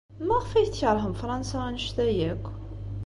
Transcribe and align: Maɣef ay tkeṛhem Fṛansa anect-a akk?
Maɣef 0.27 0.51
ay 0.53 0.67
tkeṛhem 0.67 1.13
Fṛansa 1.21 1.59
anect-a 1.67 2.05
akk? 2.31 2.45